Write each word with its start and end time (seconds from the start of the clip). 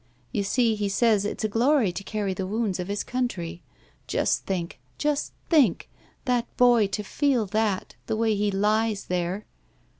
You 0.31 0.41
see, 0.41 0.73
he 0.73 0.89
says 0.89 1.25
it's 1.25 1.43
a 1.43 1.47
glory 1.47 1.91
to 1.91 2.03
carry 2.03 2.33
the 2.33 2.47
woimds 2.47 2.79
of 2.79 2.87
his 2.87 3.03
country. 3.03 3.61
Just 4.07 4.47
think! 4.47 4.79
just 4.97 5.31
think! 5.47 5.91
that 6.25 6.47
boy 6.57 6.87
to 6.87 7.03
feel 7.03 7.45
that, 7.45 7.93
the 8.07 8.15
way 8.17 8.33
he 8.33 8.49
Kes 8.49 9.05
there!" 9.05 9.45